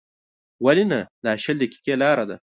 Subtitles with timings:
[0.65, 2.35] ولې نه، دا شل دقیقې لاره ده.